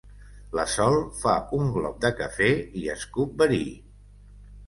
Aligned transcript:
La 0.59 0.63
Sol 0.75 0.95
fa 1.17 1.33
un 1.57 1.67
glop 1.75 1.99
de 2.07 2.11
cafè 2.21 2.49
i 2.81 2.85
escup 2.95 3.35
verí. 3.43 3.63